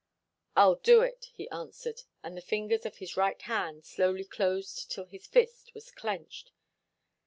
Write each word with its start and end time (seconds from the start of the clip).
"I'll 0.55 0.77
do 0.77 1.03
it," 1.03 1.27
he 1.31 1.47
answered, 1.51 2.01
and 2.23 2.35
the 2.35 2.41
fingers 2.41 2.87
of 2.87 2.97
his 2.97 3.15
right 3.15 3.39
hand 3.43 3.85
slowly 3.85 4.23
closed 4.25 4.89
till 4.89 5.05
his 5.05 5.27
fist 5.27 5.75
was 5.75 5.91
clenched. 5.91 6.51